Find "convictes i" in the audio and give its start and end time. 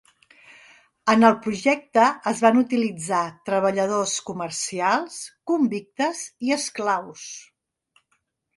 5.53-6.57